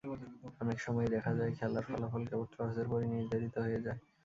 অনেক 0.61 0.77
সময়ই 0.79 1.13
দেখা 1.15 1.31
যায় 1.39 1.51
খেলার 1.57 1.85
ফলাফল 1.89 2.23
কেবল 2.29 2.45
টসের 2.53 2.87
পরই 2.91 3.07
নির্ধারিত 3.13 3.55
হয়ে 3.65 3.79
যায়। 3.85 3.99